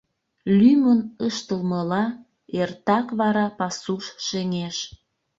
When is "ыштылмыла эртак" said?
1.27-3.07